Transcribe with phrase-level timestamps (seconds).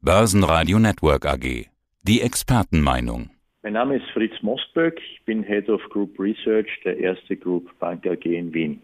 [0.00, 1.66] Börsenradio Network AG.
[2.04, 3.30] Die Expertenmeinung.
[3.64, 5.00] Mein Name ist Fritz Mostböck.
[5.00, 8.80] Ich bin Head of Group Research der Erste Group Bank AG in Wien.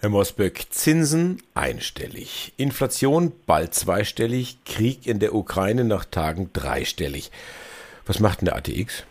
[0.00, 7.30] Herr Mosböck, Zinsen einstellig, Inflation bald zweistellig, Krieg in der Ukraine nach Tagen dreistellig.
[8.04, 9.06] Was macht denn der ATX?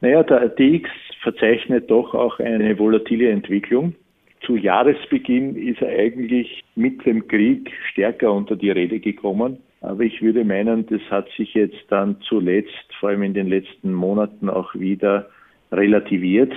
[0.00, 0.88] Naja, der ATX
[1.22, 3.94] verzeichnet doch auch eine volatile Entwicklung.
[4.40, 9.58] Zu Jahresbeginn ist er eigentlich mit dem Krieg stärker unter die Rede gekommen.
[9.82, 13.92] Aber ich würde meinen, das hat sich jetzt dann zuletzt, vor allem in den letzten
[13.92, 15.28] Monaten, auch wieder
[15.72, 16.52] relativiert.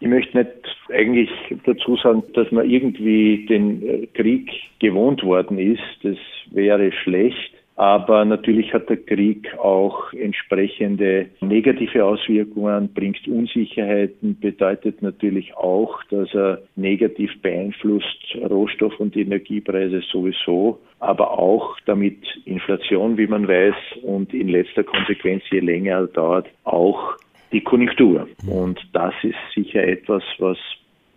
[0.00, 0.50] Ich möchte nicht
[0.92, 1.30] eigentlich
[1.64, 5.82] dazu sagen, dass man irgendwie den Krieg gewohnt worden ist.
[6.02, 6.16] Das
[6.50, 7.53] wäre schlecht.
[7.76, 16.32] Aber natürlich hat der Krieg auch entsprechende negative Auswirkungen, bringt Unsicherheiten, bedeutet natürlich auch, dass
[16.34, 24.32] er negativ beeinflusst Rohstoff- und Energiepreise sowieso, aber auch damit Inflation, wie man weiß, und
[24.32, 27.14] in letzter Konsequenz, je länger er dauert, auch
[27.50, 28.28] die Konjunktur.
[28.46, 30.58] Und das ist sicher etwas, was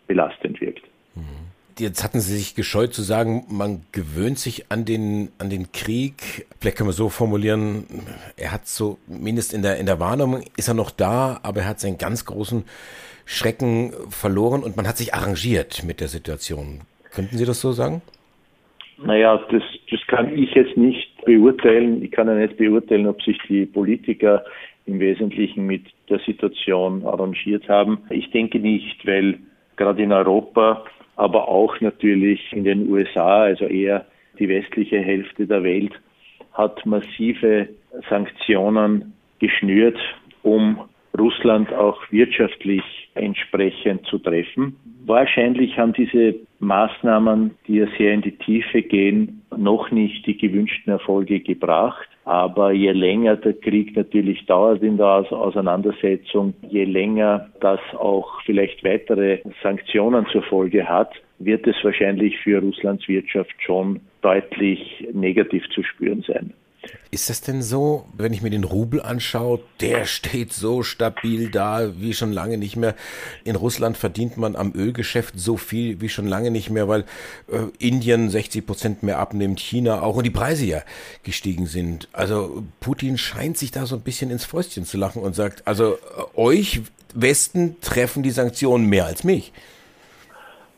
[0.07, 0.83] belastend wirkt.
[1.15, 1.46] Mhm
[1.79, 6.47] jetzt hatten Sie sich gescheut zu sagen, man gewöhnt sich an den, an den Krieg.
[6.59, 7.85] Vielleicht können wir so formulieren,
[8.35, 11.69] er hat so, mindestens in der, in der Wahrnehmung ist er noch da, aber er
[11.69, 12.65] hat seinen ganz großen
[13.25, 16.81] Schrecken verloren und man hat sich arrangiert mit der Situation.
[17.11, 18.01] Könnten Sie das so sagen?
[18.97, 22.03] Naja, das, das kann ich jetzt nicht beurteilen.
[22.03, 24.43] Ich kann ja nicht beurteilen, ob sich die Politiker
[24.85, 27.99] im Wesentlichen mit der Situation arrangiert haben.
[28.09, 29.39] Ich denke nicht, weil
[29.75, 30.85] gerade in Europa
[31.17, 34.05] aber auch natürlich in den USA, also eher
[34.39, 35.91] die westliche Hälfte der Welt,
[36.53, 37.69] hat massive
[38.09, 39.97] Sanktionen geschnürt,
[40.43, 40.79] um
[41.17, 42.83] Russland auch wirtschaftlich
[43.15, 44.75] entsprechend zu treffen.
[45.05, 50.91] Wahrscheinlich haben diese Maßnahmen, die ja sehr in die Tiefe gehen, noch nicht die gewünschten
[50.91, 52.07] Erfolge gebracht.
[52.25, 58.83] Aber je länger der Krieg natürlich dauert in der Auseinandersetzung, je länger das auch vielleicht
[58.83, 65.83] weitere Sanktionen zur Folge hat, wird es wahrscheinlich für Russlands Wirtschaft schon deutlich negativ zu
[65.83, 66.53] spüren sein.
[67.09, 71.99] Ist das denn so, wenn ich mir den Rubel anschaue, der steht so stabil da
[71.99, 72.95] wie schon lange nicht mehr.
[73.43, 77.05] In Russland verdient man am Ölgeschäft so viel wie schon lange nicht mehr, weil
[77.51, 80.81] äh, Indien 60 Prozent mehr abnimmt, China auch und die Preise ja
[81.23, 82.09] gestiegen sind.
[82.13, 85.93] Also Putin scheint sich da so ein bisschen ins Fäustchen zu lachen und sagt, also
[85.93, 85.97] äh,
[86.35, 86.81] euch
[87.13, 89.51] Westen treffen die Sanktionen mehr als mich.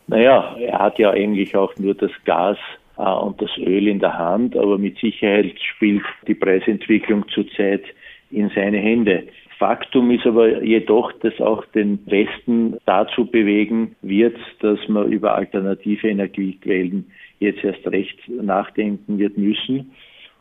[0.07, 2.57] Naja, er hat ja eigentlich auch nur das Gas
[2.99, 7.83] und das Öl in der Hand, aber mit Sicherheit spielt die Preisentwicklung zurzeit
[8.29, 9.23] in seine Hände.
[9.57, 16.07] Faktum ist aber jedoch, dass auch den Westen dazu bewegen wird, dass man über alternative
[16.07, 19.91] Energiequellen jetzt erst recht nachdenken wird müssen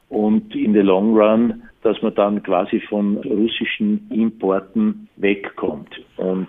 [0.09, 6.01] und in the long run, dass man dann quasi von russischen Importen wegkommt.
[6.17, 6.49] Und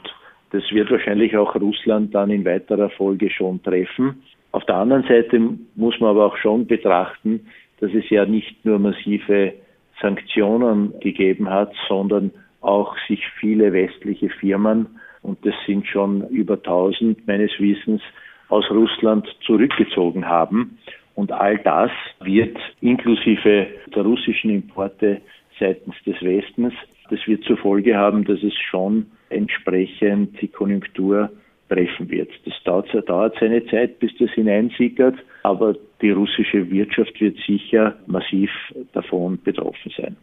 [0.52, 4.24] das wird wahrscheinlich auch Russland dann in weiterer Folge schon treffen.
[4.52, 5.40] Auf der anderen Seite
[5.76, 7.48] muss man aber auch schon betrachten,
[7.80, 9.54] dass es ja nicht nur massive
[10.02, 14.88] Sanktionen gegeben hat, sondern auch sich viele westliche Firmen,
[15.22, 18.02] und das sind schon über 1000 meines Wissens,
[18.48, 20.78] aus Russland zurückgezogen haben.
[21.16, 25.22] Und all das wird inklusive der russischen Importe
[25.60, 26.74] seitens des Westens,
[27.10, 31.30] das wird zur Folge haben, dass es schon entsprechend die Konjunktur
[31.70, 32.30] treffen wird.
[32.46, 38.50] Das dauert, dauert seine Zeit, bis das hineinsickert, aber die russische Wirtschaft wird sicher massiv
[38.94, 40.18] davon betroffen sein.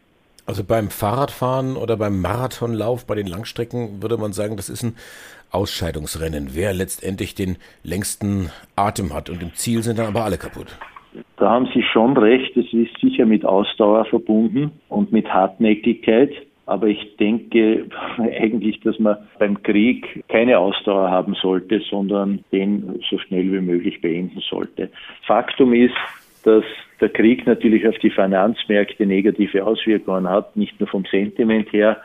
[0.46, 4.94] Also beim Fahrradfahren oder beim Marathonlauf, bei den Langstrecken würde man sagen, das ist ein
[5.50, 6.50] Ausscheidungsrennen.
[6.52, 10.78] Wer letztendlich den längsten Atem hat und im Ziel sind dann aber alle kaputt.
[11.38, 12.56] Da haben Sie schon recht.
[12.56, 16.30] Es ist sicher mit Ausdauer verbunden und mit Hartnäckigkeit.
[16.66, 17.86] Aber ich denke
[18.18, 24.00] eigentlich, dass man beim Krieg keine Ausdauer haben sollte, sondern den so schnell wie möglich
[24.00, 24.90] beenden sollte.
[25.26, 25.94] Faktum ist,
[26.42, 26.64] dass
[27.00, 32.00] der Krieg natürlich auf die Finanzmärkte negative Auswirkungen hat, nicht nur vom Sentiment her,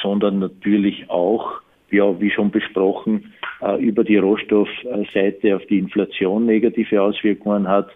[0.00, 1.60] sondern natürlich auch,
[1.90, 7.90] ja, wie schon besprochen, äh, über die Rohstoffseite auf die Inflation negative Auswirkungen hat.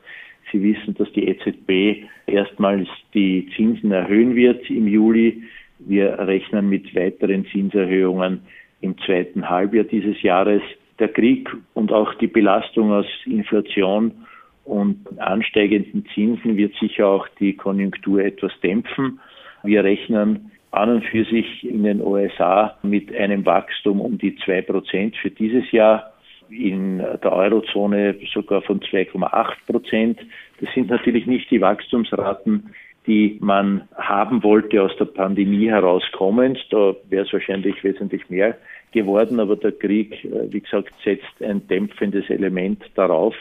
[0.53, 5.43] Sie wissen, dass die EZB erstmals die Zinsen erhöhen wird im Juli.
[5.87, 8.41] Wir rechnen mit weiteren Zinserhöhungen
[8.81, 10.63] im zweiten Halbjahr dieses Jahres.
[10.99, 14.13] Der Krieg und auch die Belastung aus Inflation
[14.65, 19.21] und ansteigenden Zinsen wird sicher auch die Konjunktur etwas dämpfen.
[19.63, 24.63] Wir rechnen an und für sich in den USA mit einem Wachstum um die zwei
[24.63, 26.11] Prozent für dieses Jahr.
[26.51, 30.21] in der Eurozone sogar von 2,8 Prozent.
[30.61, 32.75] Das sind natürlich nicht die Wachstumsraten,
[33.07, 36.59] die man haben wollte aus der Pandemie herauskommend.
[36.71, 38.57] Da wäre es wahrscheinlich wesentlich mehr
[38.93, 43.35] geworden, aber der Krieg, äh, wie gesagt, setzt ein dämpfendes Element darauf.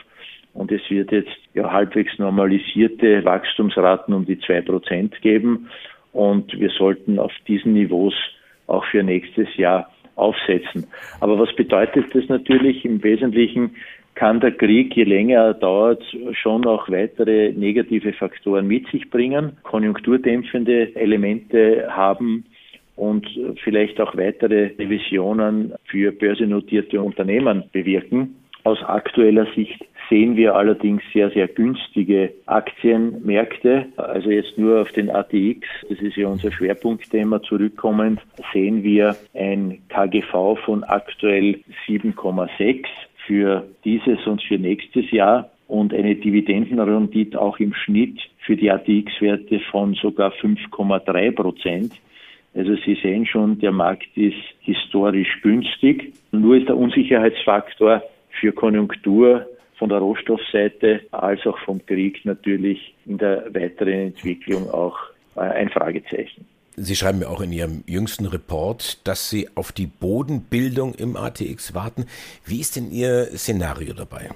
[0.53, 5.69] Und es wird jetzt ja halbwegs normalisierte Wachstumsraten um die zwei Prozent geben.
[6.11, 8.13] Und wir sollten auf diesen Niveaus
[8.67, 10.85] auch für nächstes Jahr aufsetzen.
[11.21, 12.85] Aber was bedeutet das natürlich?
[12.85, 13.75] Im Wesentlichen
[14.15, 19.57] kann der Krieg, je länger er dauert, schon auch weitere negative Faktoren mit sich bringen,
[19.63, 22.45] konjunkturdämpfende Elemente haben
[22.95, 23.27] und
[23.63, 28.35] vielleicht auch weitere Revisionen für börsennotierte Unternehmen bewirken.
[28.65, 33.87] Aus aktueller Sicht sehen wir allerdings sehr, sehr günstige Aktienmärkte.
[33.97, 38.21] Also jetzt nur auf den ATX, das ist ja unser Schwerpunktthema zurückkommend,
[38.53, 42.85] sehen wir ein KGV von aktuell 7,6
[43.25, 49.59] für dieses und für nächstes Jahr und eine Dividendenrendite auch im Schnitt für die ATX-Werte
[49.71, 51.93] von sogar 5,3 Prozent.
[52.53, 56.13] Also Sie sehen schon, der Markt ist historisch günstig.
[56.31, 58.03] Nur ist der Unsicherheitsfaktor
[58.39, 59.47] für Konjunktur
[59.77, 64.97] von der Rohstoffseite als auch vom Krieg natürlich in der weiteren Entwicklung auch
[65.35, 66.45] ein Fragezeichen.
[66.75, 71.75] Sie schreiben mir auch in Ihrem jüngsten Report, dass Sie auf die Bodenbildung im ATX
[71.75, 72.05] warten.
[72.45, 74.29] Wie ist denn Ihr Szenario dabei?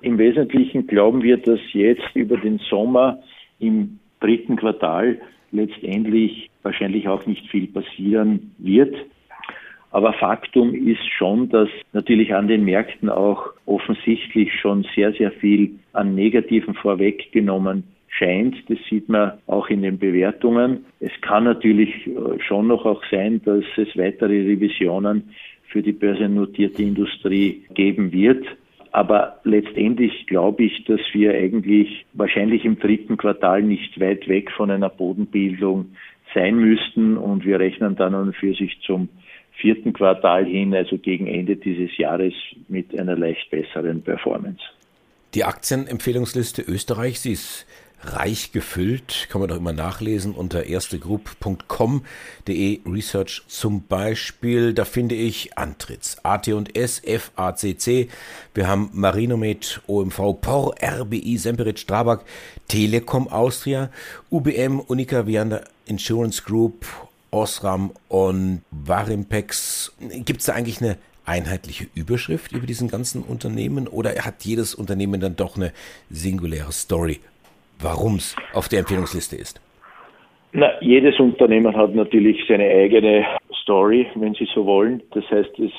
[0.00, 3.18] Im Wesentlichen glauben wir, dass jetzt über den Sommer
[3.58, 5.20] im dritten Quartal
[5.52, 8.96] letztendlich wahrscheinlich auch nicht viel passieren wird.
[9.90, 15.78] Aber Faktum ist schon, dass natürlich an den Märkten auch offensichtlich schon sehr, sehr viel
[15.92, 18.56] an Negativen vorweggenommen scheint.
[18.68, 20.86] Das sieht man auch in den Bewertungen.
[21.00, 25.30] Es kann natürlich äh, schon noch auch sein, dass es weitere Revisionen
[25.68, 28.46] für die börsennotierte Industrie geben wird.
[28.92, 34.70] Aber letztendlich glaube ich, dass wir eigentlich wahrscheinlich im dritten Quartal nicht weit weg von
[34.70, 35.90] einer Bodenbildung
[36.34, 39.08] sein müssten und wir rechnen dann und für sich zum
[39.60, 42.34] vierten Quartal hin, also gegen Ende dieses Jahres,
[42.68, 44.62] mit einer leicht besseren Performance.
[45.34, 47.66] Die Aktienempfehlungsliste Österreich, sie ist
[48.02, 54.74] reich gefüllt, kann man doch immer nachlesen unter erstegroup.com.de Research zum Beispiel.
[54.74, 58.10] Da finde ich Antritts, AT&S, FACC,
[58.54, 62.24] wir haben Marinomed, OMV, POR, RBI, Semperit, Strabag,
[62.68, 63.90] Telekom Austria,
[64.30, 66.86] UBM, Unica, Vianda Insurance Group,
[67.30, 69.92] Osram und Varimpex.
[70.24, 70.96] Gibt es da eigentlich eine
[71.26, 75.72] einheitliche Überschrift über diesen ganzen Unternehmen oder hat jedes Unternehmen dann doch eine
[76.08, 77.20] singuläre Story,
[77.80, 79.60] warum es auf der Empfehlungsliste ist?
[80.52, 83.26] Na, jedes Unternehmen hat natürlich seine eigene
[83.62, 85.02] Story, wenn Sie so wollen.
[85.12, 85.72] Das heißt, es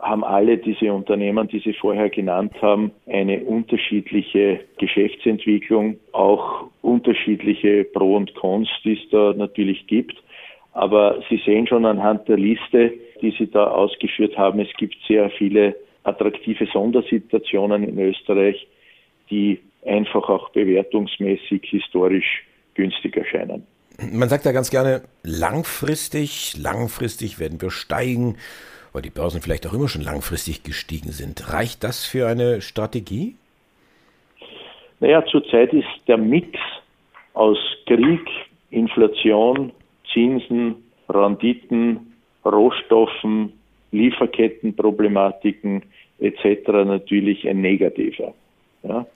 [0.00, 8.16] haben alle diese Unternehmen, die Sie vorher genannt haben, eine unterschiedliche Geschäftsentwicklung, auch unterschiedliche Pro
[8.16, 10.22] und Cons, die es da natürlich gibt.
[10.72, 15.30] Aber Sie sehen schon anhand der Liste, die Sie da ausgeführt haben, es gibt sehr
[15.30, 15.74] viele
[16.04, 18.66] attraktive Sondersituationen in Österreich,
[19.30, 22.44] die einfach auch bewertungsmäßig historisch
[22.74, 23.66] günstig erscheinen.
[24.00, 28.36] Man sagt ja ganz gerne, langfristig, langfristig werden wir steigen,
[28.92, 31.52] weil die Börsen vielleicht auch immer schon langfristig gestiegen sind.
[31.52, 33.34] Reicht das für eine Strategie?
[35.00, 36.58] Naja, zurzeit ist der Mix
[37.34, 38.26] aus Krieg,
[38.70, 39.72] Inflation,
[40.12, 40.76] Zinsen,
[41.08, 43.52] Renditen, Rohstoffen,
[43.92, 45.82] Lieferkettenproblematiken
[46.18, 46.68] etc.
[46.68, 48.34] natürlich ein negativer.
[48.82, 49.06] Ja?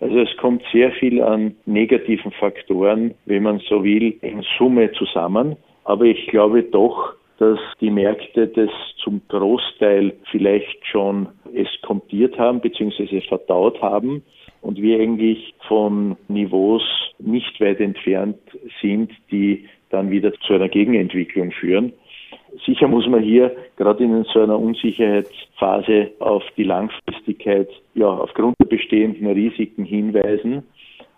[0.00, 5.56] Also es kommt sehr viel an negativen Faktoren, wenn man so will, in Summe zusammen.
[5.84, 8.70] Aber ich glaube doch, dass die Märkte das
[9.02, 13.20] zum Großteil vielleicht schon eskontiert haben bzw.
[13.22, 14.22] verdaut haben
[14.60, 16.82] und wir eigentlich von Niveaus
[17.18, 18.38] nicht weit entfernt
[18.80, 21.92] sind, die dann wieder zu einer Gegenentwicklung führen.
[22.64, 28.66] Sicher muss man hier gerade in so einer Unsicherheitsphase auf die Langfristigkeit, ja, aufgrund der
[28.66, 30.64] bestehenden Risiken hinweisen.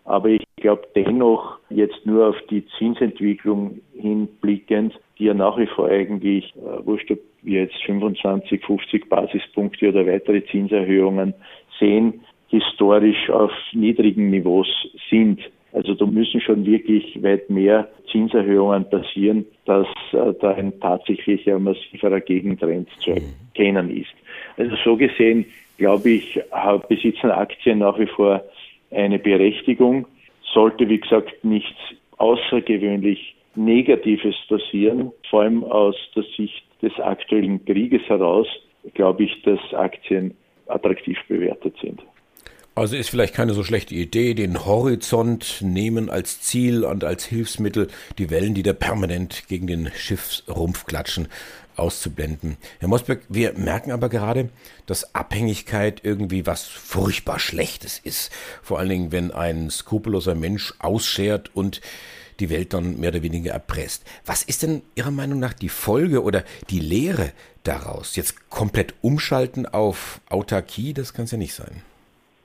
[0.05, 5.89] Aber ich glaube dennoch jetzt nur auf die Zinsentwicklung hinblickend, die ja nach wie vor
[5.89, 11.35] eigentlich, äh, wurscht ob wir jetzt 25, 50 Basispunkte oder weitere Zinserhöhungen
[11.79, 14.69] sehen, historisch auf niedrigen Niveaus
[15.09, 15.41] sind.
[15.73, 22.21] Also da müssen schon wirklich weit mehr Zinserhöhungen passieren, dass äh, da ein tatsächlicher massiverer
[22.21, 24.13] Gegentrend zu erkennen ist.
[24.57, 25.47] Also so gesehen,
[25.79, 26.41] glaube ich,
[26.89, 28.43] besitzen Aktien nach wie vor
[28.91, 30.07] eine Berechtigung.
[30.53, 31.79] Sollte, wie gesagt, nichts
[32.19, 38.47] außergewöhnlich Negatives passieren, vor allem aus der Sicht des aktuellen Krieges heraus,
[38.95, 40.35] glaube ich, dass Aktien
[40.67, 42.01] attraktiv bewertet sind.
[42.81, 47.89] Also ist vielleicht keine so schlechte Idee, den Horizont nehmen als Ziel und als Hilfsmittel,
[48.17, 51.29] die Wellen, die da permanent gegen den Schiffsrumpf klatschen,
[51.77, 52.57] auszublenden.
[52.79, 54.49] Herr Mosberg, wir merken aber gerade,
[54.87, 58.33] dass Abhängigkeit irgendwie was furchtbar Schlechtes ist.
[58.63, 61.83] Vor allen Dingen, wenn ein skrupelloser Mensch ausschert und
[62.39, 64.05] die Welt dann mehr oder weniger erpresst.
[64.25, 67.33] Was ist denn Ihrer Meinung nach die Folge oder die Lehre
[67.63, 68.17] daraus?
[68.17, 71.83] Jetzt komplett umschalten auf Autarkie, das kann es ja nicht sein.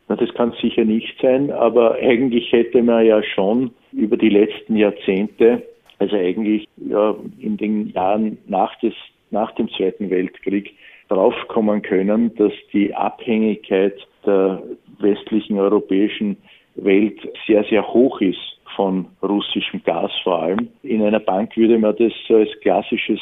[0.08, 4.76] Na, das kann sicher nicht sein, aber eigentlich hätte man ja schon über die letzten
[4.76, 5.64] Jahrzehnte,
[6.00, 8.94] also eigentlich ja in den Jahren nach des
[9.32, 10.76] nach dem Zweiten Weltkrieg
[11.10, 13.96] draufkommen können, dass die Abhängigkeit
[14.26, 14.62] der
[15.00, 16.38] westlichen europäischen
[16.76, 20.70] Welt sehr, sehr hoch ist von russischem Gas vor allem.
[20.84, 23.20] In einer Bank würde man das als klassisches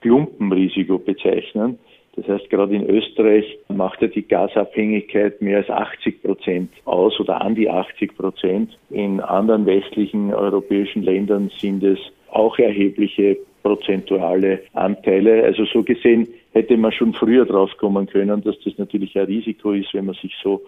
[0.00, 1.78] Klumpenrisiko bezeichnen.
[2.16, 7.42] Das heißt, gerade in Österreich macht ja die Gasabhängigkeit mehr als 80 Prozent aus oder
[7.42, 8.78] an die 80 Prozent.
[8.88, 11.98] In anderen westlichen europäischen Ländern sind es
[12.30, 15.44] auch erhebliche prozentuale Anteile.
[15.44, 19.72] Also so gesehen hätte man schon früher drauf kommen können, dass das natürlich ein Risiko
[19.72, 20.62] ist, wenn man sich so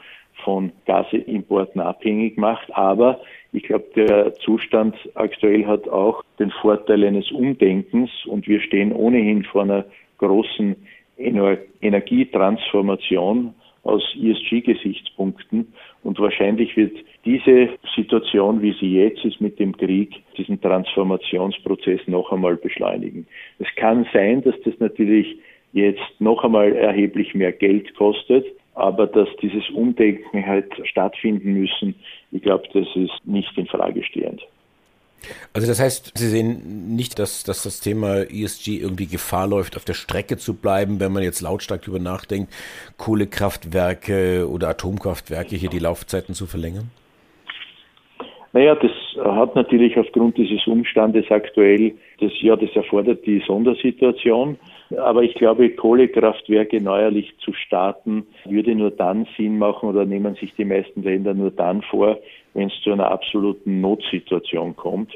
[0.45, 2.75] von Gasimporten abhängig macht.
[2.77, 3.21] Aber
[3.53, 9.45] ich glaube, der Zustand aktuell hat auch den Vorteil eines Umdenkens und wir stehen ohnehin
[9.45, 9.85] vor einer
[10.19, 10.77] großen
[11.19, 15.73] Energietransformation aus ESG-Gesichtspunkten.
[16.03, 22.31] Und wahrscheinlich wird diese Situation, wie sie jetzt ist mit dem Krieg, diesen Transformationsprozess noch
[22.33, 23.27] einmal beschleunigen.
[23.59, 25.39] Es kann sein, dass das natürlich
[25.73, 31.95] jetzt noch einmal erheblich mehr Geld kostet, aber dass dieses Umdenken halt stattfinden müssen,
[32.31, 34.47] ich glaube, das ist nicht in Frage stehend.
[35.53, 39.85] Also das heißt, Sie sehen nicht, dass, dass das Thema ESG irgendwie Gefahr läuft, auf
[39.85, 42.53] der Strecke zu bleiben, wenn man jetzt lautstark darüber nachdenkt,
[42.97, 46.91] Kohlekraftwerke oder Atomkraftwerke hier die Laufzeiten zu verlängern?
[48.53, 48.91] Naja, das
[49.25, 54.59] hat natürlich aufgrund dieses Umstandes aktuell, das ja, das erfordert die Sondersituation.
[54.97, 60.55] Aber ich glaube, Kohlekraftwerke neuerlich zu starten, würde nur dann Sinn machen oder nehmen sich
[60.55, 62.19] die meisten Länder nur dann vor,
[62.55, 65.13] wenn es zu einer absoluten Notsituation kommt.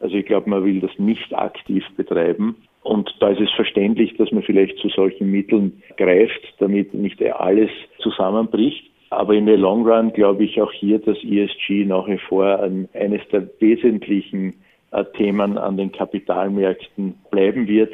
[0.00, 2.56] Also ich glaube, man will das nicht aktiv betreiben.
[2.82, 7.70] Und da ist es verständlich, dass man vielleicht zu solchen Mitteln greift, damit nicht alles
[7.98, 8.90] zusammenbricht.
[9.08, 12.88] Aber in der Long Run glaube ich auch hier, dass ESG nach wie vor ein,
[12.92, 14.54] eines der wesentlichen
[14.90, 17.92] äh, Themen an den Kapitalmärkten bleiben wird.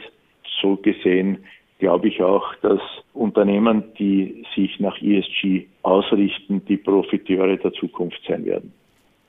[0.60, 1.38] So gesehen
[1.78, 2.80] glaube ich auch, dass
[3.14, 8.72] Unternehmen, die sich nach ESG ausrichten, die Profiteure der Zukunft sein werden.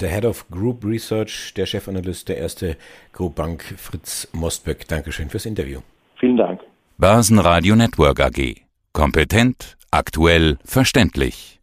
[0.01, 2.75] Der Head of Group Research, der Chefanalyst der erste
[3.13, 4.87] Group Bank, Fritz Mostböck.
[4.87, 5.79] Dankeschön fürs Interview.
[6.19, 6.59] Vielen Dank.
[6.97, 8.61] Börsenradio Network AG.
[8.93, 11.60] Kompetent, aktuell, verständlich.